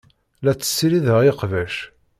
La 0.43 0.53
tessirideḍ 0.59 1.19
iqbac. 1.31 1.75